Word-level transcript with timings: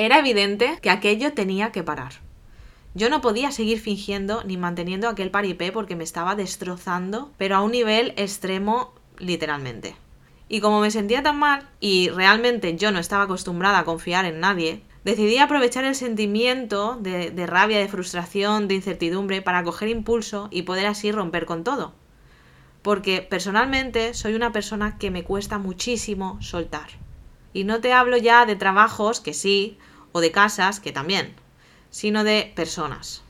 Era 0.00 0.20
evidente 0.20 0.78
que 0.80 0.90
aquello 0.90 1.32
tenía 1.32 1.72
que 1.72 1.82
parar. 1.82 2.12
Yo 2.94 3.10
no 3.10 3.20
podía 3.20 3.50
seguir 3.50 3.80
fingiendo 3.80 4.44
ni 4.44 4.56
manteniendo 4.56 5.08
aquel 5.08 5.32
paripé 5.32 5.72
porque 5.72 5.96
me 5.96 6.04
estaba 6.04 6.36
destrozando, 6.36 7.32
pero 7.36 7.56
a 7.56 7.62
un 7.62 7.72
nivel 7.72 8.14
extremo 8.16 8.94
literalmente. 9.18 9.96
Y 10.48 10.60
como 10.60 10.80
me 10.80 10.92
sentía 10.92 11.24
tan 11.24 11.40
mal 11.40 11.68
y 11.80 12.10
realmente 12.10 12.76
yo 12.76 12.92
no 12.92 13.00
estaba 13.00 13.24
acostumbrada 13.24 13.80
a 13.80 13.84
confiar 13.84 14.24
en 14.24 14.38
nadie, 14.38 14.84
decidí 15.02 15.38
aprovechar 15.38 15.84
el 15.84 15.96
sentimiento 15.96 16.96
de, 17.00 17.32
de, 17.32 17.46
rabia, 17.48 17.80
de 17.80 17.88
frustración, 17.88 18.68
de 18.68 18.76
incertidumbre 18.76 19.42
para 19.42 19.64
coger 19.64 19.88
impulso 19.88 20.46
y 20.52 20.62
poder 20.62 20.86
así 20.86 21.10
romper 21.10 21.44
con 21.44 21.64
todo. 21.64 21.92
Porque 22.82 23.20
personalmente 23.22 24.14
soy 24.14 24.34
una 24.34 24.52
persona 24.52 24.96
que 24.96 25.10
me 25.10 25.24
cuesta 25.24 25.58
muchísimo 25.58 26.40
soltar. 26.40 26.86
Y 27.52 27.64
no 27.64 27.80
te 27.80 27.92
hablo 27.92 28.16
ya 28.16 28.46
de 28.46 28.54
trabajos, 28.54 29.20
que 29.20 29.34
sí, 29.34 29.76
o 30.12 30.20
de 30.20 30.30
casas, 30.30 30.80
que 30.80 30.92
también, 30.92 31.34
sino 31.90 32.24
de 32.24 32.52
personas. 32.54 33.22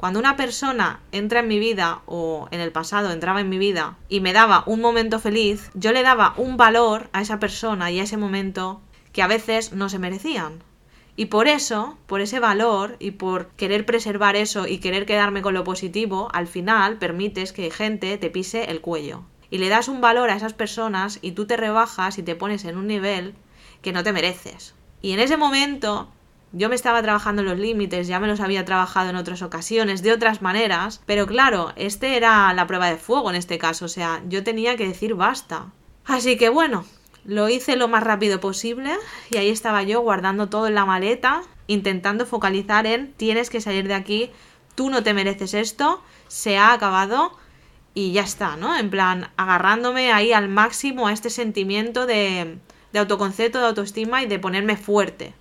Cuando 0.00 0.18
una 0.18 0.34
persona 0.34 1.00
entra 1.12 1.40
en 1.40 1.48
mi 1.48 1.58
vida 1.58 2.00
o 2.06 2.48
en 2.52 2.60
el 2.60 2.72
pasado 2.72 3.12
entraba 3.12 3.42
en 3.42 3.50
mi 3.50 3.58
vida 3.58 3.98
y 4.08 4.20
me 4.20 4.32
daba 4.32 4.64
un 4.64 4.80
momento 4.80 5.18
feliz, 5.18 5.70
yo 5.74 5.92
le 5.92 6.02
daba 6.02 6.32
un 6.38 6.56
valor 6.56 7.10
a 7.12 7.20
esa 7.20 7.38
persona 7.38 7.90
y 7.90 8.00
a 8.00 8.04
ese 8.04 8.16
momento 8.16 8.80
que 9.12 9.20
a 9.20 9.26
veces 9.26 9.74
no 9.74 9.90
se 9.90 9.98
merecían. 9.98 10.62
Y 11.16 11.26
por 11.26 11.48
eso, 11.48 11.98
por 12.06 12.22
ese 12.22 12.40
valor 12.40 12.96
y 12.98 13.10
por 13.10 13.48
querer 13.48 13.84
preservar 13.84 14.36
eso 14.36 14.66
y 14.66 14.78
querer 14.78 15.04
quedarme 15.04 15.42
con 15.42 15.52
lo 15.52 15.64
positivo, 15.64 16.30
al 16.32 16.46
final 16.46 16.96
permites 16.96 17.52
que 17.52 17.70
gente 17.70 18.16
te 18.16 18.30
pise 18.30 18.70
el 18.70 18.80
cuello. 18.80 19.24
Y 19.50 19.58
le 19.58 19.68
das 19.68 19.88
un 19.88 20.00
valor 20.00 20.30
a 20.30 20.36
esas 20.36 20.54
personas 20.54 21.18
y 21.20 21.32
tú 21.32 21.46
te 21.46 21.58
rebajas 21.58 22.16
y 22.16 22.22
te 22.22 22.36
pones 22.36 22.64
en 22.64 22.78
un 22.78 22.86
nivel 22.86 23.34
que 23.82 23.92
no 23.92 24.02
te 24.02 24.14
mereces. 24.14 24.74
Y 25.02 25.12
en 25.12 25.20
ese 25.20 25.36
momento 25.36 26.08
yo 26.52 26.68
me 26.68 26.74
estaba 26.74 27.02
trabajando 27.02 27.42
los 27.42 27.58
límites, 27.58 28.08
ya 28.08 28.18
me 28.18 28.26
los 28.26 28.40
había 28.40 28.64
trabajado 28.64 29.10
en 29.10 29.16
otras 29.16 29.42
ocasiones, 29.42 30.02
de 30.02 30.12
otras 30.12 30.42
maneras, 30.42 31.00
pero 31.06 31.26
claro, 31.26 31.72
este 31.76 32.16
era 32.16 32.52
la 32.54 32.66
prueba 32.66 32.88
de 32.88 32.96
fuego 32.96 33.30
en 33.30 33.36
este 33.36 33.58
caso, 33.58 33.84
o 33.84 33.88
sea, 33.88 34.22
yo 34.28 34.42
tenía 34.42 34.76
que 34.76 34.88
decir 34.88 35.14
basta. 35.14 35.66
Así 36.04 36.36
que 36.36 36.48
bueno, 36.48 36.84
lo 37.24 37.48
hice 37.48 37.76
lo 37.76 37.86
más 37.86 38.02
rápido 38.02 38.40
posible 38.40 38.96
y 39.30 39.36
ahí 39.36 39.48
estaba 39.48 39.82
yo 39.84 40.00
guardando 40.00 40.48
todo 40.48 40.66
en 40.66 40.74
la 40.74 40.86
maleta, 40.86 41.42
intentando 41.68 42.26
focalizar 42.26 42.86
en 42.86 43.12
tienes 43.12 43.48
que 43.48 43.60
salir 43.60 43.86
de 43.86 43.94
aquí, 43.94 44.30
tú 44.74 44.90
no 44.90 45.04
te 45.04 45.14
mereces 45.14 45.54
esto, 45.54 46.02
se 46.26 46.58
ha 46.58 46.72
acabado 46.72 47.32
y 47.94 48.12
ya 48.12 48.22
está, 48.22 48.56
¿no? 48.56 48.76
En 48.76 48.90
plan, 48.90 49.30
agarrándome 49.36 50.12
ahí 50.12 50.32
al 50.32 50.48
máximo 50.48 51.06
a 51.06 51.12
este 51.12 51.30
sentimiento 51.30 52.06
de, 52.06 52.58
de 52.92 52.98
autoconcepto, 52.98 53.60
de 53.60 53.66
autoestima 53.66 54.22
y 54.22 54.26
de 54.26 54.38
ponerme 54.38 54.76
fuerte. 54.76 55.34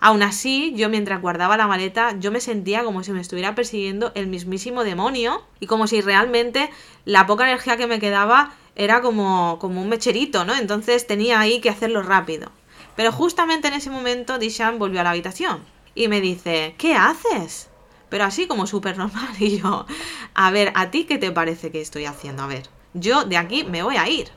Aún 0.00 0.22
así, 0.22 0.72
yo 0.74 0.88
mientras 0.88 1.20
guardaba 1.20 1.58
la 1.58 1.66
maleta, 1.66 2.16
yo 2.18 2.32
me 2.32 2.40
sentía 2.40 2.84
como 2.84 3.04
si 3.04 3.12
me 3.12 3.20
estuviera 3.20 3.54
persiguiendo 3.54 4.12
el 4.14 4.28
mismísimo 4.28 4.82
demonio 4.82 5.42
y 5.60 5.66
como 5.66 5.86
si 5.86 6.00
realmente 6.00 6.70
la 7.04 7.26
poca 7.26 7.44
energía 7.44 7.76
que 7.76 7.86
me 7.86 8.00
quedaba 8.00 8.54
era 8.76 9.02
como, 9.02 9.58
como 9.60 9.82
un 9.82 9.90
mecherito, 9.90 10.46
¿no? 10.46 10.54
Entonces 10.54 11.06
tenía 11.06 11.38
ahí 11.38 11.60
que 11.60 11.68
hacerlo 11.68 12.02
rápido. 12.02 12.50
Pero 12.96 13.12
justamente 13.12 13.68
en 13.68 13.74
ese 13.74 13.90
momento 13.90 14.38
Dishan 14.38 14.78
volvió 14.78 15.00
a 15.00 15.04
la 15.04 15.10
habitación 15.10 15.60
y 15.94 16.08
me 16.08 16.22
dice, 16.22 16.74
¿qué 16.78 16.94
haces? 16.94 17.68
Pero 18.08 18.24
así 18.24 18.46
como 18.46 18.66
súper 18.66 18.96
normal. 18.96 19.28
Y 19.38 19.58
yo, 19.58 19.86
a 20.34 20.50
ver, 20.50 20.72
¿a 20.74 20.90
ti 20.90 21.04
qué 21.04 21.18
te 21.18 21.30
parece 21.30 21.70
que 21.70 21.80
estoy 21.82 22.06
haciendo? 22.06 22.42
A 22.42 22.46
ver, 22.46 22.68
yo 22.94 23.24
de 23.24 23.36
aquí 23.36 23.64
me 23.64 23.82
voy 23.82 23.96
a 23.96 24.08
ir. 24.08 24.30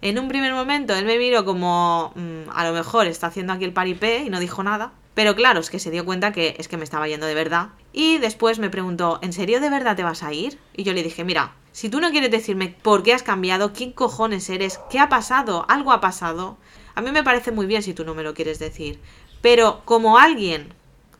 En 0.00 0.18
un 0.18 0.28
primer 0.28 0.52
momento 0.52 0.94
él 0.94 1.04
me 1.04 1.18
miró 1.18 1.44
como, 1.44 2.12
mm, 2.14 2.50
a 2.54 2.64
lo 2.64 2.72
mejor 2.72 3.06
está 3.06 3.26
haciendo 3.26 3.52
aquí 3.52 3.64
el 3.64 3.72
paripé 3.72 4.24
y 4.24 4.30
no 4.30 4.38
dijo 4.38 4.62
nada. 4.62 4.92
Pero 5.14 5.34
claro, 5.34 5.58
es 5.58 5.70
que 5.70 5.80
se 5.80 5.90
dio 5.90 6.04
cuenta 6.04 6.32
que 6.32 6.54
es 6.58 6.68
que 6.68 6.76
me 6.76 6.84
estaba 6.84 7.08
yendo 7.08 7.26
de 7.26 7.34
verdad. 7.34 7.70
Y 7.92 8.18
después 8.18 8.60
me 8.60 8.70
preguntó, 8.70 9.18
¿en 9.20 9.32
serio 9.32 9.60
de 9.60 9.70
verdad 9.70 9.96
te 9.96 10.04
vas 10.04 10.22
a 10.22 10.32
ir? 10.32 10.58
Y 10.76 10.84
yo 10.84 10.92
le 10.92 11.02
dije, 11.02 11.24
mira, 11.24 11.54
si 11.72 11.88
tú 11.88 12.00
no 12.00 12.10
quieres 12.10 12.30
decirme 12.30 12.76
por 12.82 13.02
qué 13.02 13.12
has 13.12 13.24
cambiado, 13.24 13.72
quién 13.72 13.90
cojones 13.90 14.48
eres, 14.48 14.78
qué 14.90 15.00
ha 15.00 15.08
pasado, 15.08 15.66
algo 15.68 15.90
ha 15.90 16.00
pasado, 16.00 16.56
a 16.94 17.00
mí 17.00 17.10
me 17.10 17.24
parece 17.24 17.50
muy 17.50 17.66
bien 17.66 17.82
si 17.82 17.94
tú 17.94 18.04
no 18.04 18.14
me 18.14 18.22
lo 18.22 18.34
quieres 18.34 18.60
decir. 18.60 19.00
Pero 19.42 19.82
como 19.84 20.18
alguien 20.18 20.72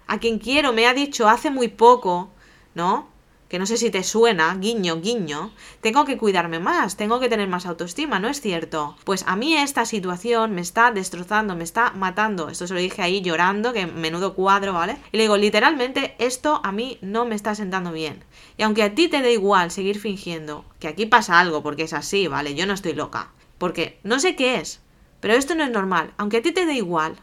a 0.07 0.19
quien 0.19 0.39
quiero 0.39 0.73
me 0.73 0.87
ha 0.87 0.95
dicho 0.95 1.29
hace 1.29 1.51
muy 1.51 1.67
poco, 1.67 2.31
¿no? 2.75 3.09
Que 3.49 3.59
no 3.59 3.67
sé 3.67 3.79
si 3.79 3.91
te 3.91 4.05
suena, 4.05 4.55
guiño, 4.55 5.01
guiño, 5.01 5.53
tengo 5.81 6.05
que 6.05 6.19
cuidarme 6.19 6.59
más, 6.61 6.97
tengo 6.97 7.19
que 7.19 7.29
tener 7.29 7.49
más 7.49 7.65
autoestima, 7.65 8.19
¿no 8.19 8.29
es 8.29 8.41
cierto? 8.41 8.97
Pues 9.05 9.25
a 9.27 9.37
mí 9.37 9.57
esta 9.57 9.87
situación 9.87 10.55
me 10.55 10.61
está 10.61 10.91
destrozando, 10.91 11.57
me 11.57 11.65
está 11.65 11.93
matando. 11.93 12.51
Esto 12.51 12.67
se 12.67 12.75
lo 12.75 12.81
dije 12.81 13.01
ahí 13.01 13.23
llorando, 13.23 13.73
que 13.73 13.87
menudo 13.87 14.35
cuadro, 14.35 14.75
¿vale? 14.75 14.99
Y 15.13 15.17
le 15.17 15.23
digo, 15.25 15.37
literalmente, 15.37 16.15
esto 16.19 16.61
a 16.63 16.73
mí 16.73 16.99
no 17.01 17.25
me 17.25 17.35
está 17.35 17.55
sentando 17.55 17.91
bien. 17.91 18.23
Y 18.59 18.63
aunque 18.63 18.83
a 18.83 18.95
ti 18.95 19.09
te 19.09 19.23
dé 19.23 19.33
igual 19.33 19.71
seguir 19.71 19.99
fingiendo 19.99 20.65
que 20.79 20.89
aquí 20.89 21.07
pasa 21.07 21.41
algo, 21.41 21.63
porque 21.63 21.85
es 21.85 21.95
así, 21.95 22.29
¿vale? 22.29 22.55
Yo 22.55 22.67
no 22.67 22.75
estoy 22.75 22.93
loca. 22.93 23.31
Porque 23.57 23.99
no 24.05 24.21
sé 24.21 24.37
qué 24.37 24.57
es, 24.57 24.81
pero 25.21 25.35
esto 25.35 25.55
no 25.55 25.65
es 25.65 25.71
normal. 25.71 26.13
Aunque 26.19 26.37
a 26.37 26.43
ti 26.43 26.53
te 26.53 26.67
dé 26.67 26.75
igual, 26.75 27.17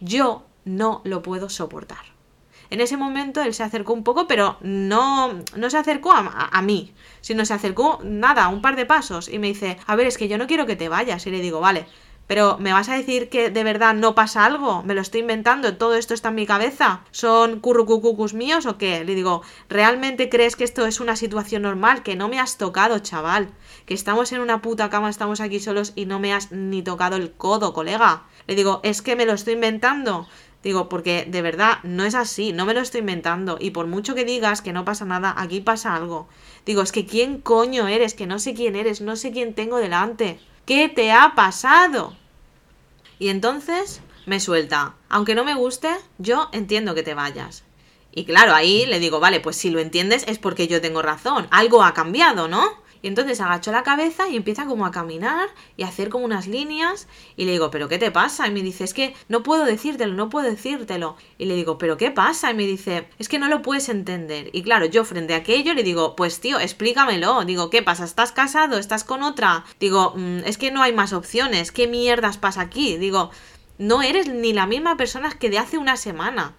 yo 0.00 0.44
no 0.64 1.00
lo 1.04 1.22
puedo 1.22 1.48
soportar. 1.48 2.17
En 2.70 2.80
ese 2.80 2.96
momento 2.96 3.42
él 3.42 3.54
se 3.54 3.62
acercó 3.62 3.92
un 3.92 4.04
poco, 4.04 4.26
pero 4.26 4.58
no, 4.60 5.34
no 5.56 5.70
se 5.70 5.78
acercó 5.78 6.12
a, 6.12 6.48
a, 6.52 6.62
mí, 6.62 6.92
sino 7.20 7.44
se 7.44 7.54
acercó 7.54 8.00
nada, 8.04 8.48
un 8.48 8.60
par 8.62 8.76
de 8.76 8.86
pasos 8.86 9.28
y 9.28 9.38
me 9.38 9.48
dice, 9.48 9.78
a 9.86 9.96
ver, 9.96 10.06
es 10.06 10.18
que 10.18 10.28
yo 10.28 10.38
no 10.38 10.46
quiero 10.46 10.66
que 10.66 10.76
te 10.76 10.88
vayas. 10.88 11.26
Y 11.26 11.30
le 11.30 11.40
digo, 11.40 11.60
vale, 11.60 11.86
pero 12.28 12.58
¿me 12.58 12.74
vas 12.74 12.90
a 12.90 12.94
decir 12.94 13.30
que 13.30 13.48
de 13.48 13.64
verdad 13.64 13.94
no 13.94 14.14
pasa 14.14 14.44
algo? 14.44 14.82
¿Me 14.82 14.94
lo 14.94 15.00
estoy 15.00 15.22
inventando? 15.22 15.78
¿Todo 15.78 15.94
esto 15.94 16.12
está 16.12 16.28
en 16.28 16.34
mi 16.34 16.46
cabeza? 16.46 17.00
¿Son 17.10 17.58
currucucucus 17.60 18.34
míos 18.34 18.66
o 18.66 18.76
qué? 18.76 19.02
Le 19.02 19.14
digo, 19.14 19.42
¿realmente 19.70 20.28
crees 20.28 20.54
que 20.54 20.64
esto 20.64 20.86
es 20.86 21.00
una 21.00 21.16
situación 21.16 21.62
normal? 21.62 22.02
Que 22.02 22.16
no 22.16 22.28
me 22.28 22.38
has 22.38 22.58
tocado, 22.58 22.98
chaval. 22.98 23.48
Que 23.86 23.94
estamos 23.94 24.30
en 24.32 24.42
una 24.42 24.60
puta 24.60 24.90
cama, 24.90 25.08
estamos 25.08 25.40
aquí 25.40 25.58
solos 25.58 25.94
y 25.96 26.04
no 26.04 26.20
me 26.20 26.34
has 26.34 26.52
ni 26.52 26.82
tocado 26.82 27.16
el 27.16 27.32
codo, 27.32 27.72
colega. 27.72 28.24
Le 28.46 28.54
digo, 28.54 28.80
es 28.82 29.00
que 29.00 29.16
me 29.16 29.24
lo 29.24 29.32
estoy 29.32 29.54
inventando. 29.54 30.28
Digo, 30.62 30.88
porque 30.88 31.24
de 31.28 31.40
verdad 31.40 31.78
no 31.84 32.04
es 32.04 32.14
así, 32.14 32.52
no 32.52 32.66
me 32.66 32.74
lo 32.74 32.80
estoy 32.80 33.00
inventando. 33.00 33.58
Y 33.60 33.70
por 33.70 33.86
mucho 33.86 34.14
que 34.14 34.24
digas 34.24 34.60
que 34.60 34.72
no 34.72 34.84
pasa 34.84 35.04
nada, 35.04 35.34
aquí 35.36 35.60
pasa 35.60 35.94
algo. 35.94 36.28
Digo, 36.66 36.82
es 36.82 36.92
que 36.92 37.06
quién 37.06 37.40
coño 37.40 37.86
eres, 37.86 38.14
que 38.14 38.26
no 38.26 38.38
sé 38.38 38.54
quién 38.54 38.74
eres, 38.74 39.00
no 39.00 39.16
sé 39.16 39.30
quién 39.30 39.54
tengo 39.54 39.78
delante. 39.78 40.40
¿Qué 40.66 40.88
te 40.88 41.12
ha 41.12 41.34
pasado? 41.36 42.16
Y 43.18 43.28
entonces 43.28 44.00
me 44.26 44.40
suelta. 44.40 44.94
Aunque 45.08 45.34
no 45.34 45.44
me 45.44 45.54
guste, 45.54 45.88
yo 46.18 46.48
entiendo 46.52 46.94
que 46.94 47.02
te 47.02 47.14
vayas. 47.14 47.64
Y 48.12 48.24
claro, 48.24 48.52
ahí 48.52 48.84
le 48.86 48.98
digo, 48.98 49.20
vale, 49.20 49.40
pues 49.40 49.56
si 49.56 49.70
lo 49.70 49.78
entiendes 49.78 50.24
es 50.26 50.38
porque 50.38 50.66
yo 50.66 50.80
tengo 50.80 51.02
razón. 51.02 51.46
Algo 51.50 51.84
ha 51.84 51.94
cambiado, 51.94 52.48
¿no? 52.48 52.82
Y 53.02 53.08
entonces 53.08 53.40
agachó 53.40 53.72
la 53.72 53.82
cabeza 53.82 54.28
y 54.28 54.36
empieza 54.36 54.66
como 54.66 54.86
a 54.86 54.90
caminar 54.90 55.48
y 55.76 55.82
a 55.82 55.88
hacer 55.88 56.08
como 56.08 56.24
unas 56.24 56.46
líneas. 56.46 57.08
Y 57.36 57.44
le 57.44 57.52
digo, 57.52 57.70
¿pero 57.70 57.88
qué 57.88 57.98
te 57.98 58.10
pasa? 58.10 58.46
Y 58.46 58.50
me 58.50 58.62
dice, 58.62 58.84
es 58.84 58.94
que 58.94 59.14
no 59.28 59.42
puedo 59.42 59.64
decírtelo, 59.64 60.14
no 60.14 60.28
puedo 60.28 60.48
decírtelo. 60.48 61.16
Y 61.38 61.46
le 61.46 61.54
digo, 61.54 61.78
¿pero 61.78 61.96
qué 61.96 62.10
pasa? 62.10 62.50
Y 62.50 62.54
me 62.54 62.66
dice, 62.66 63.08
es 63.18 63.28
que 63.28 63.38
no 63.38 63.48
lo 63.48 63.62
puedes 63.62 63.88
entender. 63.88 64.50
Y 64.52 64.62
claro, 64.62 64.86
yo 64.86 65.04
frente 65.04 65.34
a 65.34 65.38
aquello 65.38 65.74
le 65.74 65.82
digo, 65.82 66.16
pues 66.16 66.40
tío, 66.40 66.58
explícamelo. 66.58 67.44
Digo, 67.44 67.70
¿qué 67.70 67.82
pasa? 67.82 68.04
¿Estás 68.04 68.32
casado? 68.32 68.78
¿Estás 68.78 69.04
con 69.04 69.22
otra? 69.22 69.64
Digo, 69.80 70.14
mm, 70.16 70.40
es 70.44 70.58
que 70.58 70.70
no 70.70 70.82
hay 70.82 70.92
más 70.92 71.12
opciones. 71.12 71.72
¿Qué 71.72 71.86
mierdas 71.86 72.38
pasa 72.38 72.62
aquí? 72.62 72.96
Digo, 72.96 73.30
no 73.78 74.02
eres 74.02 74.28
ni 74.28 74.52
la 74.52 74.66
misma 74.66 74.96
persona 74.96 75.30
que 75.30 75.50
de 75.50 75.58
hace 75.58 75.78
una 75.78 75.96
semana. 75.96 76.54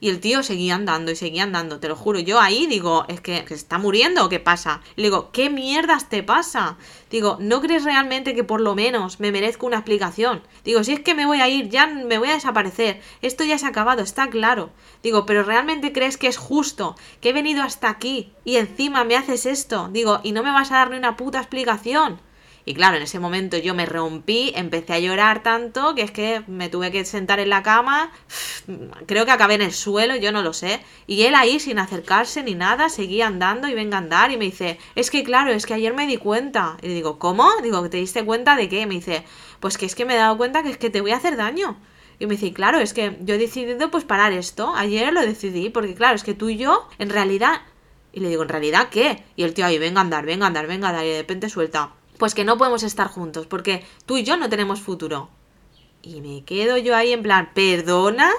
Y 0.00 0.10
el 0.10 0.20
tío 0.20 0.42
seguía 0.42 0.74
andando 0.74 1.12
y 1.12 1.16
seguía 1.16 1.44
andando, 1.44 1.80
te 1.80 1.88
lo 1.88 1.96
juro. 1.96 2.18
Yo 2.18 2.40
ahí 2.40 2.66
digo, 2.66 3.04
¿es 3.08 3.20
que, 3.20 3.44
se 3.46 3.54
está 3.54 3.78
muriendo 3.78 4.24
o 4.24 4.28
qué 4.28 4.40
pasa? 4.40 4.82
Le 4.96 5.04
digo, 5.04 5.30
¿qué 5.32 5.50
mierdas 5.50 6.08
te 6.08 6.22
pasa? 6.22 6.76
Digo, 7.10 7.38
¿no 7.40 7.60
crees 7.60 7.84
realmente 7.84 8.34
que 8.34 8.44
por 8.44 8.60
lo 8.60 8.74
menos 8.74 9.20
me 9.20 9.32
merezco 9.32 9.66
una 9.66 9.78
explicación? 9.78 10.42
Digo, 10.64 10.84
si 10.84 10.92
es 10.92 11.00
que 11.00 11.14
me 11.14 11.26
voy 11.26 11.40
a 11.40 11.48
ir, 11.48 11.68
ya 11.68 11.86
me 11.86 12.18
voy 12.18 12.28
a 12.28 12.34
desaparecer. 12.34 13.00
Esto 13.22 13.44
ya 13.44 13.58
se 13.58 13.66
ha 13.66 13.70
acabado, 13.70 14.02
está 14.02 14.28
claro. 14.28 14.70
Digo, 15.02 15.26
¿pero 15.26 15.42
realmente 15.42 15.92
crees 15.92 16.16
que 16.16 16.26
es 16.26 16.36
justo? 16.36 16.96
Que 17.20 17.30
he 17.30 17.32
venido 17.32 17.62
hasta 17.62 17.88
aquí 17.88 18.32
y 18.44 18.56
encima 18.56 19.04
me 19.04 19.16
haces 19.16 19.46
esto. 19.46 19.88
Digo, 19.92 20.20
¿y 20.22 20.32
no 20.32 20.42
me 20.42 20.50
vas 20.50 20.70
a 20.70 20.76
dar 20.76 20.90
ni 20.90 20.96
una 20.96 21.16
puta 21.16 21.38
explicación? 21.38 22.20
Y 22.66 22.74
claro, 22.74 22.96
en 22.96 23.02
ese 23.02 23.18
momento 23.18 23.58
yo 23.58 23.74
me 23.74 23.84
rompí, 23.84 24.52
empecé 24.56 24.94
a 24.94 24.98
llorar 24.98 25.42
tanto 25.42 25.94
que 25.94 26.02
es 26.02 26.10
que 26.10 26.42
me 26.46 26.70
tuve 26.70 26.90
que 26.90 27.04
sentar 27.04 27.38
en 27.38 27.50
la 27.50 27.62
cama, 27.62 28.10
creo 29.06 29.26
que 29.26 29.32
acabé 29.32 29.54
en 29.54 29.62
el 29.62 29.72
suelo, 29.72 30.16
yo 30.16 30.32
no 30.32 30.42
lo 30.42 30.54
sé. 30.54 30.80
Y 31.06 31.22
él 31.24 31.34
ahí 31.34 31.60
sin 31.60 31.78
acercarse 31.78 32.42
ni 32.42 32.54
nada, 32.54 32.88
seguía 32.88 33.26
andando 33.26 33.68
y 33.68 33.74
venga 33.74 33.98
a 33.98 34.00
andar 34.00 34.30
y 34.30 34.38
me 34.38 34.46
dice, 34.46 34.78
es 34.94 35.10
que 35.10 35.24
claro, 35.24 35.52
es 35.52 35.66
que 35.66 35.74
ayer 35.74 35.92
me 35.92 36.06
di 36.06 36.16
cuenta. 36.16 36.78
Y 36.80 36.88
le 36.88 36.94
digo, 36.94 37.18
¿cómo? 37.18 37.50
Digo, 37.62 37.88
¿te 37.90 37.98
diste 37.98 38.24
cuenta 38.24 38.56
de 38.56 38.68
qué? 38.68 38.86
me 38.86 38.94
dice, 38.94 39.24
pues 39.60 39.76
que 39.76 39.86
es 39.86 39.94
que 39.94 40.06
me 40.06 40.14
he 40.14 40.18
dado 40.18 40.36
cuenta 40.38 40.62
que 40.62 40.70
es 40.70 40.78
que 40.78 40.90
te 40.90 41.02
voy 41.02 41.12
a 41.12 41.16
hacer 41.16 41.36
daño. 41.36 41.76
Y 42.18 42.26
me 42.26 42.36
dice, 42.36 42.52
claro, 42.54 42.78
es 42.78 42.94
que 42.94 43.18
yo 43.20 43.34
he 43.34 43.38
decidido 43.38 43.90
pues 43.90 44.04
parar 44.04 44.32
esto, 44.32 44.72
ayer 44.74 45.12
lo 45.12 45.20
decidí, 45.20 45.68
porque 45.68 45.94
claro, 45.94 46.14
es 46.16 46.24
que 46.24 46.34
tú 46.34 46.48
y 46.48 46.56
yo, 46.56 46.88
en 46.98 47.10
realidad... 47.10 47.60
Y 48.12 48.20
le 48.20 48.28
digo, 48.28 48.44
¿en 48.44 48.48
realidad 48.48 48.90
qué? 48.90 49.24
Y 49.34 49.42
el 49.42 49.54
tío 49.54 49.66
ahí, 49.66 49.76
venga 49.76 50.00
a 50.00 50.04
andar, 50.04 50.24
venga 50.24 50.44
a 50.44 50.46
andar, 50.46 50.68
venga 50.68 50.86
a 50.86 50.90
andar, 50.90 51.04
y 51.04 51.08
de 51.08 51.18
repente 51.18 51.48
suelta 51.48 51.90
pues 52.18 52.34
que 52.34 52.44
no 52.44 52.58
podemos 52.58 52.82
estar 52.82 53.08
juntos, 53.08 53.46
porque 53.46 53.84
tú 54.06 54.16
y 54.16 54.24
yo 54.24 54.36
no 54.36 54.48
tenemos 54.48 54.80
futuro. 54.80 55.30
Y 56.02 56.20
me 56.20 56.44
quedo 56.44 56.76
yo 56.76 56.94
ahí 56.94 57.12
en 57.12 57.22
plan, 57.22 57.50
¿perdona? 57.54 58.30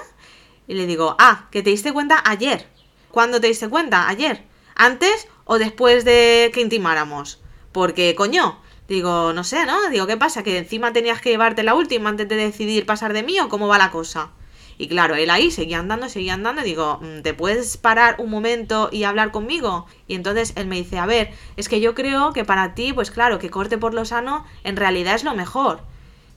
Y 0.66 0.74
le 0.74 0.86
digo, 0.86 1.16
ah, 1.18 1.48
que 1.50 1.62
te 1.62 1.70
diste 1.70 1.92
cuenta 1.92 2.22
ayer. 2.24 2.66
¿Cuándo 3.10 3.40
te 3.40 3.48
diste 3.48 3.68
cuenta? 3.68 4.08
Ayer. 4.08 4.44
¿Antes 4.74 5.28
o 5.44 5.58
después 5.58 6.04
de 6.04 6.50
que 6.52 6.60
intimáramos? 6.60 7.40
Porque, 7.72 8.14
coño, 8.14 8.60
digo, 8.88 9.32
no 9.32 9.42
sé, 9.44 9.66
¿no? 9.66 9.88
Digo, 9.90 10.06
¿qué 10.06 10.16
pasa? 10.16 10.42
¿Que 10.42 10.58
encima 10.58 10.92
tenías 10.92 11.20
que 11.20 11.30
llevarte 11.30 11.62
la 11.62 11.74
última 11.74 12.10
antes 12.10 12.28
de 12.28 12.36
decidir 12.36 12.86
pasar 12.86 13.12
de 13.12 13.22
mí 13.22 13.40
o 13.40 13.48
cómo 13.48 13.68
va 13.68 13.78
la 13.78 13.90
cosa? 13.90 14.30
Y 14.78 14.88
claro, 14.88 15.14
él 15.14 15.30
ahí 15.30 15.50
seguía 15.50 15.78
andando, 15.78 16.08
seguía 16.08 16.34
andando. 16.34 16.62
Y 16.62 16.64
digo, 16.64 17.00
mm, 17.00 17.22
¿te 17.22 17.34
puedes 17.34 17.76
parar 17.76 18.16
un 18.18 18.30
momento 18.30 18.88
y 18.92 19.04
hablar 19.04 19.30
conmigo? 19.30 19.86
Y 20.06 20.14
entonces 20.14 20.52
él 20.56 20.66
me 20.66 20.76
dice, 20.76 20.98
a 20.98 21.06
ver, 21.06 21.30
es 21.56 21.68
que 21.68 21.80
yo 21.80 21.94
creo 21.94 22.32
que 22.32 22.44
para 22.44 22.74
ti, 22.74 22.92
pues 22.92 23.10
claro, 23.10 23.38
que 23.38 23.50
corte 23.50 23.78
por 23.78 23.94
lo 23.94 24.04
sano 24.04 24.44
en 24.64 24.76
realidad 24.76 25.14
es 25.14 25.24
lo 25.24 25.34
mejor. 25.34 25.80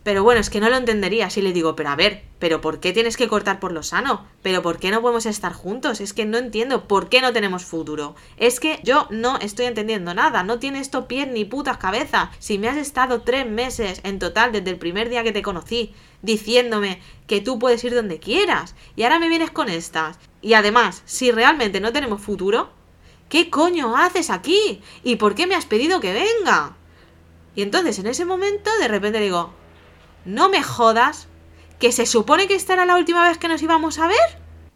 Pero 0.04 0.24
bueno, 0.24 0.40
es 0.40 0.50
que 0.50 0.62
no 0.62 0.70
lo 0.70 0.78
entendería 0.78 1.30
si 1.30 1.42
le 1.42 1.52
digo, 1.52 1.76
pero 1.76 1.90
a 1.90 1.96
ver, 1.96 2.24
¿pero 2.40 2.62
por 2.62 2.80
qué 2.80 2.94
tienes 2.94 3.18
que 3.18 3.28
cortar 3.28 3.60
por 3.60 3.74
lo 3.74 3.84
sano? 3.84 4.26
¿Pero 4.42 4.62
por 4.62 4.80
qué 4.80 4.92
no 4.92 5.02
podemos 5.02 5.26
estar 5.26 5.52
juntos? 5.52 6.00
Es 6.00 6.14
que 6.14 6.26
no 6.26 6.38
entiendo 6.38 6.88
por 6.88 7.10
qué 7.10 7.20
no 7.20 7.34
tenemos 7.34 7.66
futuro. 7.66 8.16
Es 8.38 8.62
que 8.62 8.80
yo 8.84 9.08
no 9.10 9.38
estoy 9.40 9.66
entendiendo 9.66 10.14
nada, 10.14 10.44
no 10.44 10.58
tiene 10.58 10.80
esto 10.80 11.08
pies 11.08 11.28
ni 11.28 11.44
putas 11.44 11.78
cabeza. 11.78 12.32
Si 12.40 12.58
me 12.58 12.70
has 12.70 12.78
estado 12.78 13.24
tres 13.24 13.46
meses 13.46 14.00
en 14.04 14.20
total 14.20 14.54
desde 14.54 14.70
el 14.70 14.78
primer 14.78 15.10
día 15.10 15.24
que 15.24 15.34
te 15.34 15.42
conocí, 15.42 15.94
diciéndome 16.22 17.02
que 17.28 17.42
tú 17.42 17.60
puedes 17.60 17.84
ir 17.84 17.94
donde 17.94 18.20
quieras, 18.20 18.76
y 18.96 19.04
ahora 19.04 19.20
me 19.20 19.28
vienes 19.28 19.52
con 19.52 19.68
estas. 19.68 20.18
Y 20.42 20.54
además, 20.54 21.02
si 21.06 21.32
realmente 21.32 21.82
no 21.82 21.92
tenemos 21.92 22.22
futuro, 22.22 22.70
¿qué 23.28 23.50
coño 23.50 23.98
haces 23.98 24.30
aquí? 24.30 24.82
¿Y 25.04 25.18
por 25.18 25.36
qué 25.36 25.46
me 25.46 25.56
has 25.56 25.66
pedido 25.66 26.00
que 26.00 26.14
venga? 26.14 26.78
Y 27.54 27.64
entonces 27.64 28.00
en 28.00 28.08
ese 28.08 28.24
momento 28.24 28.70
de 28.80 28.88
repente 28.88 29.20
digo, 29.20 29.59
no 30.30 30.50
me 30.50 30.64
jodas, 30.64 31.28
que 31.80 31.92
se 31.92 32.06
supone 32.06 32.48
que 32.48 32.56
esta 32.56 32.74
era 32.74 32.86
la 32.86 32.98
última 32.98 33.28
vez 33.28 33.38
que 33.38 33.48
nos 33.48 33.62
íbamos 33.62 34.00
a 34.00 34.08
ver. 34.08 34.18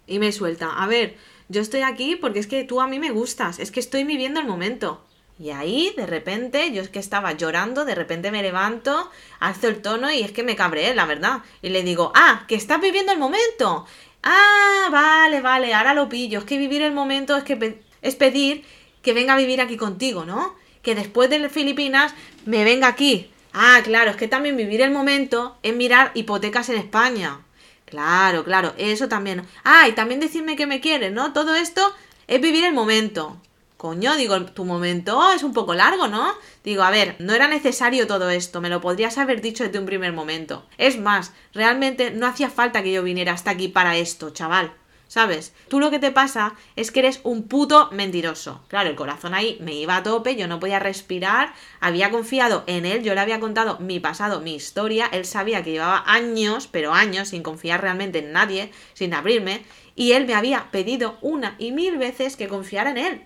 Y 0.08 0.20
me 0.20 0.32
suelta, 0.32 0.74
a 0.74 0.88
ver, 0.88 1.16
yo 1.48 1.62
estoy 1.62 1.82
aquí 1.82 2.16
porque 2.16 2.40
es 2.40 2.48
que 2.48 2.64
tú 2.64 2.82
a 2.82 2.88
mí 2.88 3.00
me 3.00 3.12
gustas, 3.12 3.60
es 3.60 3.72
que 3.72 3.80
estoy 3.80 4.04
viviendo 4.04 4.40
el 4.40 4.48
momento. 4.48 5.06
Y 5.40 5.52
ahí, 5.52 5.94
de 5.96 6.06
repente, 6.06 6.72
yo 6.72 6.82
es 6.82 6.90
que 6.90 7.00
estaba 7.00 7.34
llorando, 7.34 7.86
de 7.86 7.96
repente 7.96 8.32
me 8.32 8.42
levanto, 8.42 9.10
alzo 9.40 9.68
el 9.68 9.82
tono 9.82 10.12
y 10.12 10.22
es 10.22 10.32
que 10.32 10.44
me 10.44 10.56
cabreé, 10.56 10.94
la 10.94 11.06
verdad. 11.06 11.42
Y 11.62 11.70
le 11.70 11.84
digo, 11.84 12.12
ah, 12.16 12.46
que 12.48 12.56
estás 12.56 12.80
viviendo 12.80 13.12
el 13.12 13.20
momento. 13.20 13.86
Ah, 14.22 14.88
vale, 14.92 15.42
vale, 15.42 15.74
ahora 15.74 15.94
lo 15.94 16.08
pillo. 16.08 16.40
Es 16.40 16.46
que 16.46 16.58
vivir 16.58 16.82
el 16.82 16.94
momento 16.94 17.36
es 17.36 17.44
que 17.44 17.82
es 18.02 18.16
pedir 18.16 18.64
que 19.02 19.14
venga 19.14 19.34
a 19.34 19.38
vivir 19.38 19.60
aquí 19.60 19.76
contigo, 19.76 20.24
¿no? 20.24 20.56
Que 20.82 20.96
después 20.96 21.30
de 21.30 21.50
Filipinas 21.50 22.14
me 22.46 22.64
venga 22.64 22.88
aquí. 22.88 23.33
Ah, 23.54 23.82
claro, 23.84 24.12
es 24.12 24.18
que 24.18 24.28
también 24.28 24.58
vivir 24.58 24.82
el 24.82 24.92
momento 24.92 25.58
es 25.62 25.76
mirar 25.76 26.12
hipotecas 26.16 26.70
en 26.70 26.78
España. 26.78 27.40
Claro, 27.86 28.44
claro, 28.44 28.74
eso 28.78 29.08
también. 29.08 29.46
Ah, 29.64 29.88
y 29.88 29.92
también 29.92 30.20
decirme 30.20 30.56
que 30.56 30.66
me 30.66 30.82
quieres, 30.82 31.14
¿no? 31.14 31.34
Todo 31.34 31.54
esto 31.54 31.94
es 32.28 32.42
vivir 32.42 32.66
el 32.66 32.74
momento. 32.74 33.38
Coño, 33.78 34.16
digo, 34.16 34.44
tu 34.46 34.66
momento 34.66 35.32
es 35.34 35.44
un 35.44 35.54
poco 35.54 35.76
largo, 35.76 36.08
¿no? 36.08 36.34
Digo, 36.64 36.84
a 36.84 36.90
ver, 36.90 37.16
no 37.20 37.34
era 37.34 37.48
necesario 37.48 38.08
todo 38.08 38.30
esto, 38.30 38.62
me 38.62 38.70
lo 38.70 38.82
podrías 38.82 39.18
haber 39.18 39.42
dicho 39.42 39.64
desde 39.64 39.78
un 39.78 39.86
primer 39.86 40.14
momento. 40.14 40.66
Es 40.78 40.98
más, 41.00 41.34
realmente 41.54 42.10
no 42.10 42.26
hacía 42.26 42.50
falta 42.50 42.82
que 42.82 42.94
yo 42.94 43.04
viniera 43.04 43.34
hasta 43.34 43.52
aquí 43.52 43.68
para 43.68 43.98
esto, 43.98 44.32
chaval. 44.32 44.74
¿Sabes? 45.14 45.54
Tú 45.68 45.80
lo 45.80 45.92
que 45.92 46.00
te 46.00 46.12
pasa 46.12 46.56
es 46.76 46.90
que 46.90 47.02
eres 47.02 47.20
un 47.22 47.44
puto 47.48 47.88
mentiroso. 47.92 48.64
Claro, 48.68 48.90
el 48.90 48.96
corazón 48.96 49.36
ahí 49.36 49.60
me 49.62 49.76
iba 49.76 49.96
a 49.96 50.02
tope, 50.02 50.36
yo 50.36 50.48
no 50.48 50.60
podía 50.60 50.80
respirar, 50.80 51.54
había 51.80 52.10
confiado 52.10 52.64
en 52.66 52.88
él, 52.88 53.04
yo 53.04 53.14
le 53.14 53.20
había 53.22 53.40
contado 53.40 53.78
mi 53.78 54.00
pasado, 54.00 54.42
mi 54.42 54.56
historia, 54.56 55.06
él 55.12 55.26
sabía 55.26 55.62
que 55.62 55.70
llevaba 55.70 56.04
años, 56.08 56.66
pero 56.66 56.96
años, 56.96 57.28
sin 57.28 57.44
confiar 57.44 57.82
realmente 57.82 58.18
en 58.18 58.32
nadie, 58.32 58.72
sin 58.96 59.14
abrirme, 59.14 59.64
y 59.96 60.14
él 60.14 60.26
me 60.26 60.34
había 60.34 60.72
pedido 60.72 61.20
una 61.22 61.58
y 61.60 61.74
mil 61.74 62.00
veces 62.00 62.36
que 62.36 62.48
confiara 62.48 62.90
en 62.90 62.98
él. 62.98 63.22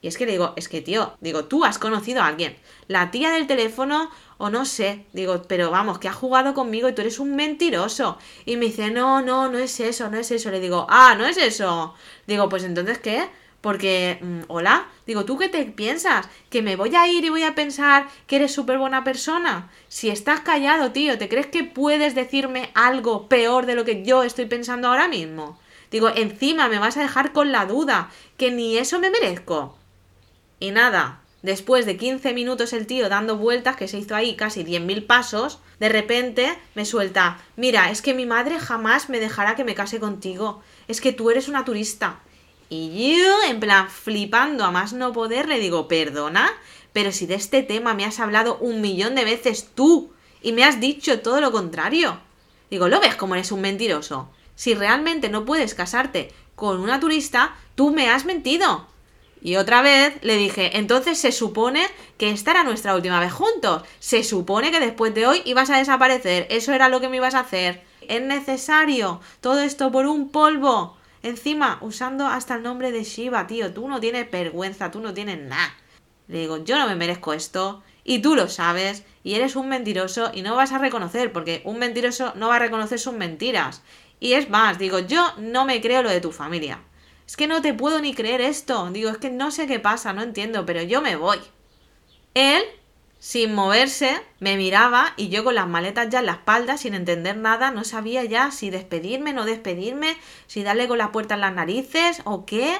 Y 0.00 0.08
es 0.08 0.16
que 0.16 0.26
le 0.26 0.32
digo, 0.32 0.52
es 0.56 0.68
que 0.68 0.80
tío, 0.80 1.16
digo, 1.20 1.46
tú 1.46 1.64
has 1.64 1.78
conocido 1.78 2.22
a 2.22 2.28
alguien, 2.28 2.56
la 2.86 3.10
tía 3.10 3.30
del 3.30 3.48
teléfono 3.48 4.10
o 4.36 4.48
no 4.50 4.64
sé, 4.64 5.06
digo, 5.12 5.42
pero 5.48 5.70
vamos, 5.72 5.98
que 5.98 6.06
ha 6.06 6.12
jugado 6.12 6.54
conmigo 6.54 6.88
y 6.88 6.94
tú 6.94 7.00
eres 7.00 7.18
un 7.18 7.34
mentiroso. 7.34 8.18
Y 8.46 8.56
me 8.56 8.66
dice, 8.66 8.90
no, 8.90 9.20
no, 9.20 9.48
no 9.48 9.58
es 9.58 9.80
eso, 9.80 10.08
no 10.08 10.18
es 10.18 10.30
eso. 10.30 10.50
Le 10.52 10.60
digo, 10.60 10.86
ah, 10.88 11.16
no 11.18 11.26
es 11.26 11.36
eso. 11.36 11.94
Digo, 12.28 12.48
pues 12.48 12.62
entonces, 12.62 12.98
¿qué? 12.98 13.28
Porque, 13.60 14.18
mm, 14.22 14.42
hola, 14.46 14.86
digo, 15.06 15.24
¿tú 15.24 15.36
qué 15.36 15.48
te 15.48 15.64
piensas? 15.64 16.28
¿Que 16.50 16.62
me 16.62 16.76
voy 16.76 16.94
a 16.94 17.08
ir 17.08 17.24
y 17.24 17.30
voy 17.30 17.42
a 17.42 17.56
pensar 17.56 18.06
que 18.28 18.36
eres 18.36 18.52
súper 18.52 18.78
buena 18.78 19.02
persona? 19.02 19.70
Si 19.88 20.08
estás 20.08 20.40
callado, 20.40 20.92
tío, 20.92 21.18
¿te 21.18 21.28
crees 21.28 21.48
que 21.48 21.64
puedes 21.64 22.14
decirme 22.14 22.70
algo 22.74 23.28
peor 23.28 23.66
de 23.66 23.74
lo 23.74 23.84
que 23.84 24.04
yo 24.04 24.22
estoy 24.22 24.46
pensando 24.46 24.88
ahora 24.88 25.08
mismo? 25.08 25.58
Digo, 25.90 26.10
encima 26.14 26.68
me 26.68 26.78
vas 26.78 26.96
a 26.96 27.02
dejar 27.02 27.32
con 27.32 27.50
la 27.50 27.66
duda, 27.66 28.10
que 28.36 28.52
ni 28.52 28.78
eso 28.78 29.00
me 29.00 29.10
merezco. 29.10 29.76
Y 30.60 30.70
nada, 30.70 31.20
después 31.42 31.86
de 31.86 31.96
15 31.96 32.34
minutos 32.34 32.72
el 32.72 32.86
tío 32.86 33.08
dando 33.08 33.36
vueltas, 33.36 33.76
que 33.76 33.88
se 33.88 33.98
hizo 33.98 34.14
ahí 34.14 34.36
casi 34.36 34.64
10.000 34.64 35.06
pasos, 35.06 35.60
de 35.78 35.88
repente 35.88 36.58
me 36.74 36.84
suelta, 36.84 37.38
mira, 37.56 37.90
es 37.90 38.02
que 38.02 38.14
mi 38.14 38.26
madre 38.26 38.58
jamás 38.58 39.08
me 39.08 39.20
dejará 39.20 39.54
que 39.54 39.64
me 39.64 39.74
case 39.74 40.00
contigo, 40.00 40.62
es 40.88 41.00
que 41.00 41.12
tú 41.12 41.30
eres 41.30 41.48
una 41.48 41.64
turista. 41.64 42.20
Y 42.70 43.16
yo, 43.16 43.44
en 43.48 43.60
plan, 43.60 43.88
flipando 43.88 44.64
a 44.64 44.70
más 44.70 44.92
no 44.92 45.12
poder, 45.12 45.48
le 45.48 45.58
digo, 45.58 45.88
perdona, 45.88 46.50
pero 46.92 47.12
si 47.12 47.26
de 47.26 47.36
este 47.36 47.62
tema 47.62 47.94
me 47.94 48.04
has 48.04 48.20
hablado 48.20 48.58
un 48.58 48.80
millón 48.80 49.14
de 49.14 49.24
veces 49.24 49.70
tú 49.74 50.12
y 50.42 50.52
me 50.52 50.64
has 50.64 50.80
dicho 50.80 51.20
todo 51.20 51.40
lo 51.40 51.52
contrario. 51.52 52.20
Digo, 52.70 52.88
¿lo 52.88 53.00
ves 53.00 53.16
como 53.16 53.34
eres 53.34 53.52
un 53.52 53.60
mentiroso? 53.60 54.30
Si 54.54 54.74
realmente 54.74 55.28
no 55.28 55.44
puedes 55.44 55.74
casarte 55.74 56.32
con 56.54 56.80
una 56.80 57.00
turista, 57.00 57.56
tú 57.74 57.90
me 57.90 58.10
has 58.10 58.24
mentido. 58.24 58.86
Y 59.40 59.56
otra 59.56 59.82
vez 59.82 60.18
le 60.22 60.36
dije, 60.36 60.78
entonces 60.78 61.18
se 61.18 61.32
supone 61.32 61.86
que 62.16 62.30
esta 62.30 62.50
era 62.50 62.64
nuestra 62.64 62.94
última 62.94 63.20
vez 63.20 63.32
juntos. 63.32 63.82
Se 64.00 64.24
supone 64.24 64.70
que 64.70 64.80
después 64.80 65.14
de 65.14 65.26
hoy 65.26 65.42
ibas 65.44 65.70
a 65.70 65.78
desaparecer. 65.78 66.46
Eso 66.50 66.72
era 66.72 66.88
lo 66.88 67.00
que 67.00 67.08
me 67.08 67.18
ibas 67.18 67.34
a 67.34 67.40
hacer. 67.40 67.82
Es 68.00 68.22
necesario. 68.22 69.20
Todo 69.40 69.60
esto 69.60 69.92
por 69.92 70.06
un 70.06 70.30
polvo. 70.30 70.96
Encima, 71.22 71.78
usando 71.80 72.26
hasta 72.26 72.56
el 72.56 72.62
nombre 72.62 72.90
de 72.90 73.04
Shiva, 73.04 73.46
tío. 73.46 73.72
Tú 73.72 73.88
no 73.88 74.00
tienes 74.00 74.30
vergüenza, 74.30 74.90
tú 74.90 75.00
no 75.00 75.14
tienes 75.14 75.38
nada. 75.38 75.74
Le 76.26 76.40
digo, 76.40 76.64
yo 76.64 76.78
no 76.78 76.86
me 76.86 76.96
merezco 76.96 77.32
esto. 77.32 77.82
Y 78.02 78.20
tú 78.20 78.34
lo 78.34 78.48
sabes. 78.48 79.04
Y 79.22 79.34
eres 79.34 79.54
un 79.54 79.68
mentiroso 79.68 80.30
y 80.34 80.42
no 80.42 80.56
vas 80.56 80.72
a 80.72 80.78
reconocer. 80.78 81.32
Porque 81.32 81.62
un 81.64 81.78
mentiroso 81.78 82.32
no 82.34 82.48
va 82.48 82.56
a 82.56 82.60
reconocer 82.60 82.98
sus 82.98 83.14
mentiras. 83.14 83.82
Y 84.20 84.32
es 84.32 84.50
más, 84.50 84.78
digo, 84.78 84.98
yo 84.98 85.32
no 85.38 85.64
me 85.64 85.80
creo 85.80 86.02
lo 86.02 86.10
de 86.10 86.20
tu 86.20 86.32
familia. 86.32 86.80
Es 87.28 87.36
que 87.36 87.46
no 87.46 87.60
te 87.60 87.74
puedo 87.74 88.00
ni 88.00 88.14
creer 88.14 88.40
esto. 88.40 88.88
Digo, 88.90 89.10
es 89.10 89.18
que 89.18 89.28
no 89.28 89.50
sé 89.50 89.66
qué 89.66 89.78
pasa, 89.78 90.14
no 90.14 90.22
entiendo, 90.22 90.64
pero 90.64 90.80
yo 90.82 91.02
me 91.02 91.14
voy. 91.14 91.38
Él, 92.32 92.62
sin 93.18 93.54
moverse, 93.54 94.18
me 94.40 94.56
miraba 94.56 95.12
y 95.18 95.28
yo 95.28 95.44
con 95.44 95.54
las 95.54 95.68
maletas 95.68 96.08
ya 96.08 96.20
en 96.20 96.26
la 96.26 96.32
espalda, 96.32 96.78
sin 96.78 96.94
entender 96.94 97.36
nada, 97.36 97.70
no 97.70 97.84
sabía 97.84 98.24
ya 98.24 98.50
si 98.50 98.70
despedirme, 98.70 99.34
no 99.34 99.44
despedirme, 99.44 100.16
si 100.46 100.62
darle 100.62 100.88
con 100.88 100.96
la 100.96 101.12
puerta 101.12 101.34
en 101.34 101.42
las 101.42 101.54
narices 101.54 102.22
o 102.24 102.46
qué. 102.46 102.78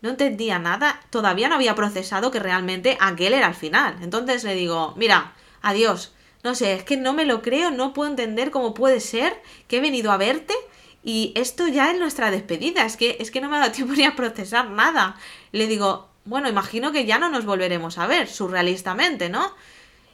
No 0.00 0.10
entendía 0.10 0.60
nada. 0.60 1.00
Todavía 1.10 1.48
no 1.48 1.56
había 1.56 1.74
procesado 1.74 2.30
que 2.30 2.38
realmente 2.38 2.96
aquel 3.00 3.34
era 3.34 3.48
el 3.48 3.54
final. 3.54 3.96
Entonces 4.00 4.44
le 4.44 4.54
digo, 4.54 4.94
mira, 4.96 5.34
adiós. 5.60 6.14
No 6.44 6.54
sé, 6.54 6.74
es 6.74 6.84
que 6.84 6.96
no 6.96 7.14
me 7.14 7.24
lo 7.24 7.42
creo, 7.42 7.72
no 7.72 7.92
puedo 7.94 8.10
entender 8.10 8.52
cómo 8.52 8.74
puede 8.74 9.00
ser 9.00 9.42
que 9.66 9.78
he 9.78 9.80
venido 9.80 10.12
a 10.12 10.18
verte 10.18 10.54
y 11.02 11.32
esto 11.34 11.66
ya 11.66 11.90
es 11.90 11.98
nuestra 11.98 12.30
despedida, 12.30 12.84
es 12.84 12.96
que, 12.96 13.16
es 13.20 13.30
que 13.30 13.40
no 13.40 13.48
me 13.48 13.56
ha 13.56 13.60
dado 13.60 13.72
tiempo 13.72 13.94
ni 13.94 14.04
a 14.04 14.14
procesar 14.16 14.70
nada. 14.70 15.16
Le 15.50 15.66
digo, 15.66 16.08
bueno, 16.24 16.48
imagino 16.48 16.92
que 16.92 17.04
ya 17.04 17.18
no 17.18 17.28
nos 17.28 17.44
volveremos 17.44 17.98
a 17.98 18.06
ver, 18.06 18.28
surrealistamente, 18.28 19.28
¿no? 19.28 19.54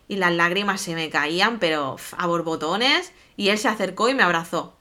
Y 0.08 0.16
las 0.16 0.32
lágrimas 0.32 0.80
se 0.80 0.94
me 0.94 1.10
caían, 1.10 1.58
pero 1.58 1.96
a 2.16 2.26
borbotones, 2.26 3.12
y 3.36 3.50
él 3.50 3.58
se 3.58 3.68
acercó 3.68 4.08
y 4.08 4.14
me 4.14 4.22
abrazó. 4.22 4.74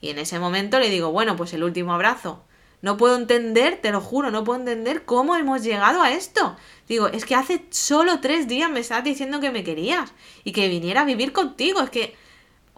Y 0.00 0.10
en 0.10 0.18
ese 0.18 0.38
momento 0.38 0.78
le 0.78 0.90
digo, 0.90 1.10
bueno, 1.10 1.36
pues 1.36 1.52
el 1.52 1.64
último 1.64 1.92
abrazo. 1.92 2.44
No 2.82 2.96
puedo 2.96 3.16
entender, 3.16 3.78
te 3.82 3.90
lo 3.90 4.00
juro, 4.00 4.30
no 4.30 4.44
puedo 4.44 4.58
entender 4.58 5.04
cómo 5.04 5.36
hemos 5.36 5.62
llegado 5.62 6.00
a 6.00 6.12
esto. 6.12 6.56
Digo, 6.88 7.08
es 7.08 7.26
que 7.26 7.34
hace 7.34 7.66
solo 7.70 8.20
tres 8.20 8.48
días 8.48 8.70
me 8.70 8.80
estabas 8.80 9.04
diciendo 9.04 9.40
que 9.40 9.50
me 9.50 9.64
querías 9.64 10.14
y 10.44 10.52
que 10.52 10.68
viniera 10.68 11.02
a 11.02 11.04
vivir 11.04 11.32
contigo. 11.32 11.82
Es 11.82 11.90
que 11.90 12.16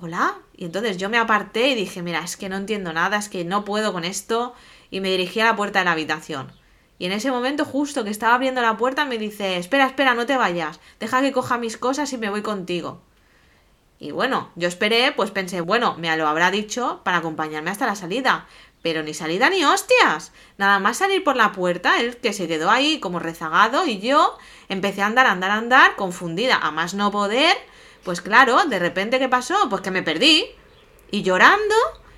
hola. 0.03 0.39
Y 0.57 0.65
entonces 0.65 0.97
yo 0.97 1.09
me 1.09 1.19
aparté 1.19 1.69
y 1.69 1.75
dije, 1.77 2.03
mira, 2.03 2.21
es 2.25 2.37
que 2.37 2.49
no 2.49 2.57
entiendo 2.57 2.93
nada, 2.93 3.19
es 3.19 3.29
que 3.29 3.45
no 3.45 3.65
puedo 3.65 3.93
con 3.93 4.05
esto. 4.05 4.53
Y 4.91 5.01
me 5.01 5.11
dirigí 5.11 5.41
a 5.41 5.45
la 5.45 5.57
puerta 5.57 5.79
de 5.79 5.85
la 5.85 5.93
habitación. 5.93 6.53
Y 6.99 7.07
en 7.07 7.13
ese 7.13 7.31
momento, 7.31 7.65
justo 7.65 8.05
que 8.05 8.11
estaba 8.11 8.35
abriendo 8.35 8.61
la 8.63 8.77
puerta, 8.77 9.05
me 9.05 9.17
dice, 9.17 9.57
espera, 9.57 9.87
espera, 9.87 10.15
no 10.15 10.27
te 10.27 10.37
vayas, 10.37 10.81
deja 11.01 11.23
que 11.23 11.33
coja 11.33 11.57
mis 11.57 11.77
cosas 11.77 12.13
y 12.13 12.19
me 12.19 12.31
voy 12.31 12.43
contigo. 12.43 13.01
Y 13.99 14.11
bueno, 14.11 14.51
yo 14.57 14.67
esperé, 14.67 15.13
pues 15.13 15.31
pensé, 15.31 15.61
bueno, 15.61 15.95
me 15.97 16.15
lo 16.17 16.27
habrá 16.27 16.51
dicho 16.51 17.01
para 17.05 17.19
acompañarme 17.19 17.71
hasta 17.71 17.87
la 17.87 17.95
salida. 17.95 18.47
Pero 18.83 19.05
ni 19.05 19.15
salida 19.15 19.49
ni 19.49 19.65
hostias. 19.65 20.33
Nada 20.59 20.81
más 20.81 20.97
salir 20.97 21.23
por 21.23 21.37
la 21.37 21.53
puerta, 21.53 22.01
él 22.01 22.17
que 22.17 22.33
se 22.33 22.49
quedó 22.49 22.69
ahí 22.69 22.99
como 22.99 23.21
rezagado 23.21 23.87
y 23.87 24.01
yo 24.01 24.37
empecé 24.69 25.03
a 25.03 25.07
andar, 25.07 25.27
andar, 25.27 25.53
andar, 25.53 25.95
confundida, 25.95 26.57
a 26.57 26.73
más 26.73 26.95
no 26.95 27.13
poder, 27.13 27.57
pues 28.05 28.21
claro, 28.21 28.65
de 28.65 28.79
repente, 28.79 29.19
¿qué 29.19 29.29
pasó? 29.29 29.69
Pues 29.69 29.83
que 29.83 29.91
me 29.91 30.03
perdí. 30.03 30.45
Y 31.11 31.23
llorando, 31.23 31.75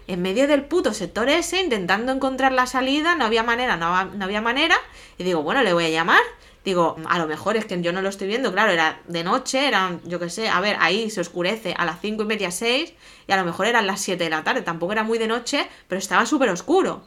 en 0.06 0.22
medio 0.22 0.46
del 0.46 0.64
puto 0.64 0.94
sector 0.94 1.28
ese, 1.28 1.60
intentando 1.60 2.12
encontrar 2.12 2.52
la 2.52 2.66
salida, 2.66 3.14
no 3.14 3.24
había 3.24 3.42
manera, 3.42 3.76
no, 3.76 4.04
no 4.04 4.24
había 4.24 4.40
manera. 4.40 4.76
Y 5.18 5.24
digo, 5.24 5.42
bueno, 5.42 5.62
le 5.62 5.72
voy 5.72 5.86
a 5.86 5.90
llamar. 5.90 6.22
Digo, 6.64 6.96
a 7.06 7.18
lo 7.18 7.26
mejor 7.26 7.58
es 7.58 7.66
que 7.66 7.80
yo 7.82 7.92
no 7.92 8.00
lo 8.00 8.08
estoy 8.08 8.26
viendo, 8.26 8.50
claro, 8.50 8.72
era 8.72 9.02
de 9.06 9.22
noche, 9.22 9.68
eran, 9.68 10.00
yo 10.04 10.18
qué 10.18 10.30
sé, 10.30 10.48
a 10.48 10.60
ver, 10.60 10.78
ahí 10.80 11.10
se 11.10 11.20
oscurece 11.20 11.74
a 11.76 11.84
las 11.84 12.00
cinco 12.00 12.22
y 12.22 12.26
media, 12.26 12.50
seis, 12.50 12.94
y 13.26 13.32
a 13.32 13.36
lo 13.36 13.44
mejor 13.44 13.66
eran 13.66 13.86
las 13.86 14.00
7 14.00 14.24
de 14.24 14.30
la 14.30 14.44
tarde, 14.44 14.62
tampoco 14.62 14.92
era 14.92 15.02
muy 15.02 15.18
de 15.18 15.26
noche, 15.26 15.68
pero 15.88 15.98
estaba 15.98 16.24
súper 16.24 16.48
oscuro. 16.48 17.06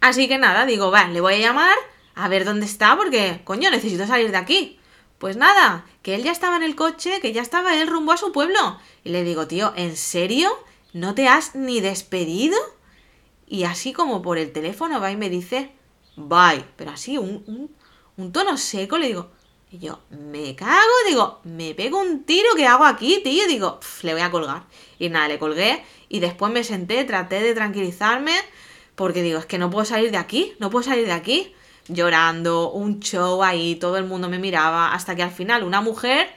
Así 0.00 0.28
que 0.28 0.38
nada, 0.38 0.66
digo, 0.66 0.92
va, 0.92 1.08
le 1.08 1.20
voy 1.20 1.34
a 1.34 1.38
llamar 1.38 1.76
a 2.14 2.28
ver 2.28 2.44
dónde 2.44 2.66
está, 2.66 2.96
porque, 2.96 3.40
coño, 3.44 3.70
necesito 3.70 4.06
salir 4.06 4.30
de 4.30 4.36
aquí. 4.36 4.79
Pues 5.20 5.36
nada, 5.36 5.84
que 6.00 6.14
él 6.14 6.22
ya 6.22 6.32
estaba 6.32 6.56
en 6.56 6.62
el 6.62 6.74
coche, 6.74 7.20
que 7.20 7.34
ya 7.34 7.42
estaba 7.42 7.78
él 7.78 7.88
rumbo 7.88 8.12
a 8.12 8.16
su 8.16 8.32
pueblo. 8.32 8.78
Y 9.04 9.10
le 9.10 9.22
digo, 9.22 9.46
tío, 9.46 9.74
¿en 9.76 9.94
serio? 9.94 10.48
¿No 10.94 11.14
te 11.14 11.28
has 11.28 11.54
ni 11.54 11.82
despedido? 11.82 12.56
Y 13.46 13.64
así 13.64 13.92
como 13.92 14.22
por 14.22 14.38
el 14.38 14.50
teléfono 14.50 14.98
va 14.98 15.12
y 15.12 15.18
me 15.18 15.28
dice, 15.28 15.72
bye, 16.16 16.64
pero 16.76 16.92
así, 16.92 17.18
un, 17.18 17.70
un, 18.16 18.32
tono 18.32 18.56
seco, 18.56 18.96
le 18.96 19.08
digo, 19.08 19.30
y 19.70 19.80
yo, 19.80 20.00
me 20.08 20.56
cago, 20.56 20.90
digo, 21.06 21.40
me 21.44 21.74
pego 21.74 22.00
un 22.00 22.24
tiro 22.24 22.54
que 22.56 22.66
hago 22.66 22.86
aquí, 22.86 23.20
tío, 23.22 23.46
digo, 23.46 23.78
le 24.00 24.14
voy 24.14 24.22
a 24.22 24.30
colgar. 24.30 24.62
Y 24.98 25.10
nada, 25.10 25.28
le 25.28 25.38
colgué 25.38 25.84
y 26.08 26.20
después 26.20 26.50
me 26.50 26.64
senté, 26.64 27.04
traté 27.04 27.42
de 27.42 27.54
tranquilizarme, 27.54 28.32
porque 28.94 29.20
digo, 29.20 29.38
es 29.38 29.44
que 29.44 29.58
no 29.58 29.68
puedo 29.68 29.84
salir 29.84 30.12
de 30.12 30.16
aquí, 30.16 30.54
no 30.60 30.70
puedo 30.70 30.82
salir 30.82 31.04
de 31.04 31.12
aquí 31.12 31.54
llorando, 31.92 32.70
un 32.70 33.00
show 33.00 33.42
ahí, 33.42 33.76
todo 33.76 33.96
el 33.96 34.04
mundo 34.04 34.28
me 34.28 34.38
miraba, 34.38 34.92
hasta 34.92 35.14
que 35.14 35.22
al 35.22 35.30
final 35.30 35.64
una 35.64 35.80
mujer, 35.80 36.28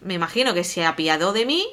me 0.00 0.14
imagino 0.14 0.54
que 0.54 0.64
se 0.64 0.84
apiadó 0.84 1.32
de 1.32 1.46
mí 1.46 1.66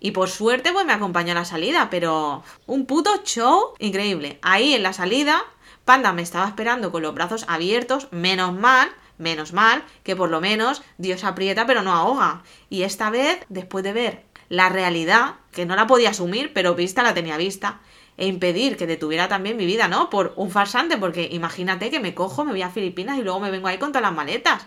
y 0.00 0.10
por 0.10 0.28
suerte 0.28 0.72
pues 0.72 0.86
me 0.86 0.92
acompañó 0.92 1.32
a 1.32 1.36
la 1.36 1.44
salida, 1.44 1.88
pero 1.90 2.42
un 2.66 2.86
puto 2.86 3.22
show 3.24 3.74
increíble. 3.78 4.38
Ahí 4.42 4.74
en 4.74 4.82
la 4.82 4.92
salida, 4.92 5.42
Panda 5.84 6.12
me 6.12 6.22
estaba 6.22 6.48
esperando 6.48 6.90
con 6.90 7.02
los 7.02 7.14
brazos 7.14 7.44
abiertos, 7.48 8.08
menos 8.10 8.52
mal, 8.52 8.90
menos 9.18 9.52
mal, 9.52 9.84
que 10.02 10.16
por 10.16 10.30
lo 10.30 10.40
menos 10.40 10.82
Dios 10.98 11.24
aprieta 11.24 11.66
pero 11.66 11.82
no 11.82 11.92
ahoga. 11.92 12.42
Y 12.68 12.82
esta 12.82 13.10
vez, 13.10 13.38
después 13.48 13.84
de 13.84 13.92
ver 13.92 14.24
la 14.48 14.68
realidad, 14.68 15.36
que 15.52 15.66
no 15.66 15.76
la 15.76 15.86
podía 15.86 16.10
asumir, 16.10 16.52
pero 16.52 16.74
vista 16.74 17.02
la 17.02 17.14
tenía 17.14 17.36
vista, 17.36 17.80
e 18.18 18.26
impedir 18.26 18.76
que 18.76 18.86
detuviera 18.86 19.28
también 19.28 19.56
mi 19.56 19.66
vida, 19.66 19.88
¿no? 19.88 20.10
Por 20.10 20.32
un 20.36 20.50
farsante, 20.50 20.96
porque 20.96 21.28
imagínate 21.30 21.90
que 21.90 22.00
me 22.00 22.14
cojo, 22.14 22.44
me 22.44 22.52
voy 22.52 22.62
a 22.62 22.70
Filipinas 22.70 23.18
y 23.18 23.22
luego 23.22 23.40
me 23.40 23.50
vengo 23.50 23.68
ahí 23.68 23.78
con 23.78 23.90
todas 23.90 24.02
las 24.02 24.14
maletas. 24.14 24.66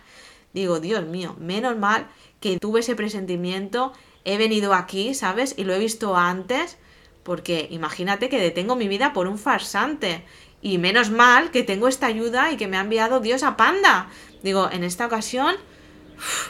Digo, 0.54 0.80
Dios 0.80 1.06
mío, 1.06 1.36
menos 1.40 1.78
mal 1.78 2.08
que 2.40 2.60
tuve 2.60 2.80
ese 2.82 2.96
presentimiento, 2.96 3.94
he 4.24 4.38
venido 4.38 4.74
aquí, 4.74 5.14
¿sabes? 5.14 5.56
Y 5.58 5.64
lo 5.64 5.74
he 5.74 5.80
visto 5.80 6.16
antes, 6.16 6.78
porque 7.24 7.68
imagínate 7.72 8.30
que 8.30 8.40
detengo 8.40 8.76
mi 8.76 8.88
vida 8.88 9.14
por 9.14 9.28
un 9.28 9.38
farsante. 9.38 10.24
Y 10.62 10.78
menos 10.78 11.10
mal 11.10 11.52
que 11.52 11.64
tengo 11.64 11.88
esta 11.88 12.08
ayuda 12.08 12.52
y 12.52 12.58
que 12.58 12.68
me 12.68 12.78
ha 12.78 12.82
enviado 12.82 13.22
Dios 13.22 13.44
a 13.44 13.56
Panda. 13.56 14.10
Digo, 14.44 14.70
en 14.72 14.84
esta 14.84 15.06
ocasión, 15.06 15.56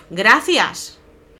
gracias. 0.10 0.99